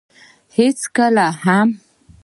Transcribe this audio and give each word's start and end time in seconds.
هېڅکله 0.57 1.27
هم. 1.43 1.69